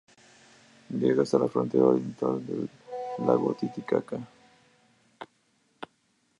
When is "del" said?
2.43-2.67